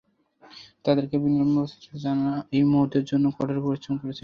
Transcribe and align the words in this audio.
তাদেরকেও 0.85 1.19
বিনম্র 1.23 1.57
শ্রদ্ধা 1.71 1.95
যারা 2.03 2.27
এই 2.57 2.63
মুহূর্তটার 2.71 3.05
জন্য 3.11 3.25
কঠোর 3.37 3.57
পরিশ্রম 3.65 3.95
করেছেন। 3.97 4.19